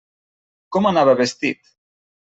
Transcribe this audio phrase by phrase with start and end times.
[0.77, 1.75] Com anava vestit?